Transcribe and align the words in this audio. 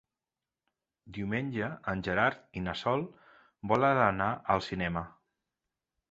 Diumenge 1.17 1.67
en 1.91 1.99
Gerard 2.07 2.57
i 2.61 2.63
na 2.67 2.73
Sol 2.79 3.03
volen 3.73 4.01
anar 4.07 4.31
al 4.55 4.65
cinema. 4.69 5.05